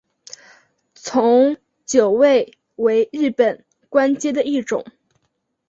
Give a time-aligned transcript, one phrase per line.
[0.95, 4.83] 从九位为日本官阶的一种。